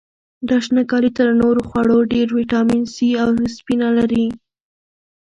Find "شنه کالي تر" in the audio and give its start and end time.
0.65-1.27